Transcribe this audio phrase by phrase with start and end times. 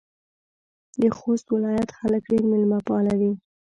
[1.01, 3.31] د خوست ولایت خلک ډېر میلمه پاله دي.